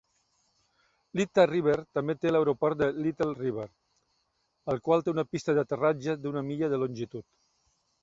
[1.19, 3.69] Little River també té l'aeroport de Little River,
[4.75, 7.33] el qual té una pista d'aterratge d'una milla de longitud.